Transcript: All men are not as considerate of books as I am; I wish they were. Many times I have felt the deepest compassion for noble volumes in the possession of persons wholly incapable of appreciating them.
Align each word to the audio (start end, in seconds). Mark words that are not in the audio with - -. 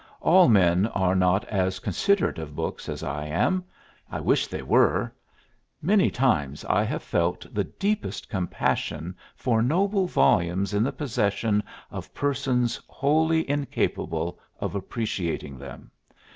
All 0.19 0.47
men 0.49 0.87
are 0.87 1.13
not 1.13 1.45
as 1.45 1.77
considerate 1.77 2.39
of 2.39 2.55
books 2.55 2.89
as 2.89 3.03
I 3.03 3.27
am; 3.27 3.63
I 4.09 4.19
wish 4.19 4.47
they 4.47 4.63
were. 4.63 5.13
Many 5.79 6.09
times 6.09 6.65
I 6.65 6.81
have 6.81 7.03
felt 7.03 7.45
the 7.53 7.65
deepest 7.65 8.27
compassion 8.27 9.15
for 9.35 9.61
noble 9.61 10.07
volumes 10.07 10.73
in 10.73 10.81
the 10.81 10.91
possession 10.91 11.61
of 11.91 12.15
persons 12.15 12.81
wholly 12.87 13.47
incapable 13.47 14.39
of 14.59 14.73
appreciating 14.73 15.59
them. 15.59 15.91